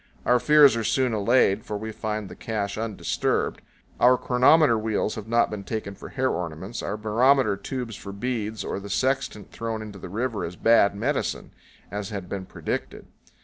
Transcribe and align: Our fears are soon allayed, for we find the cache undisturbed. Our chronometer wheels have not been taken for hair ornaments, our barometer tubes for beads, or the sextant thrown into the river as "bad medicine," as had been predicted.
Our 0.25 0.39
fears 0.39 0.75
are 0.75 0.83
soon 0.83 1.13
allayed, 1.13 1.63
for 1.63 1.77
we 1.77 1.91
find 1.91 2.27
the 2.27 2.35
cache 2.35 2.75
undisturbed. 2.75 3.61
Our 3.99 4.17
chronometer 4.17 4.75
wheels 4.75 5.13
have 5.13 5.27
not 5.27 5.51
been 5.51 5.63
taken 5.63 5.93
for 5.93 6.09
hair 6.09 6.31
ornaments, 6.31 6.81
our 6.81 6.97
barometer 6.97 7.55
tubes 7.55 7.95
for 7.97 8.11
beads, 8.11 8.63
or 8.63 8.79
the 8.79 8.89
sextant 8.89 9.51
thrown 9.51 9.83
into 9.83 9.99
the 9.99 10.09
river 10.09 10.43
as 10.43 10.55
"bad 10.55 10.95
medicine," 10.95 11.51
as 11.91 12.09
had 12.09 12.27
been 12.27 12.47
predicted. 12.47 13.05